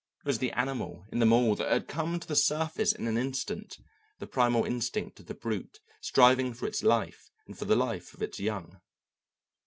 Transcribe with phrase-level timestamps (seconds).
[0.21, 3.19] It was the animal in them all that had come to the surface in an
[3.19, 3.77] instant,
[4.17, 8.23] the primal instinct of the brute striving for its life and for the life of
[8.23, 8.81] its young.